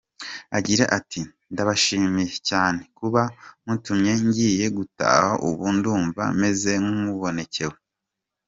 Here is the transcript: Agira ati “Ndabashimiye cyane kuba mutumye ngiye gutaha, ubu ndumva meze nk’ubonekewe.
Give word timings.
Agira 0.57 0.85
ati 0.97 1.21
“Ndabashimiye 1.51 2.35
cyane 2.49 2.81
kuba 2.97 3.21
mutumye 3.65 4.11
ngiye 4.25 4.65
gutaha, 4.77 5.29
ubu 5.47 5.65
ndumva 5.75 6.21
meze 6.41 6.71
nk’ubonekewe. 6.85 7.77